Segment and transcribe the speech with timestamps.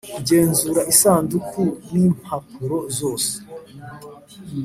[0.15, 3.33] Kugenzura isanduku n impapuro zose